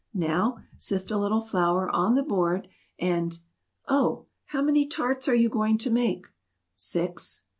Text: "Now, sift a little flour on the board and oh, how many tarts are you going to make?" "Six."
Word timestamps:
"Now, 0.15 0.57
sift 0.79 1.11
a 1.11 1.17
little 1.19 1.41
flour 1.41 1.87
on 1.91 2.15
the 2.15 2.23
board 2.23 2.67
and 2.97 3.37
oh, 3.87 4.25
how 4.45 4.63
many 4.63 4.87
tarts 4.87 5.27
are 5.27 5.35
you 5.35 5.47
going 5.47 5.77
to 5.77 5.91
make?" 5.91 6.25
"Six." 6.75 7.43